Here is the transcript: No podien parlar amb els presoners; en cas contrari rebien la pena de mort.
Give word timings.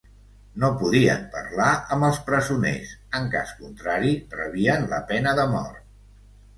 No 0.61 0.69
podien 0.79 1.21
parlar 1.35 1.67
amb 1.97 2.07
els 2.09 2.19
presoners; 2.31 2.97
en 3.21 3.31
cas 3.37 3.55
contrari 3.61 4.19
rebien 4.43 4.93
la 4.99 5.05
pena 5.15 5.41
de 5.43 5.49
mort. 5.57 5.91